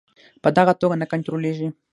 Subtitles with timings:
[0.43, 1.67] په دغه توګه نه کنټرولیږي.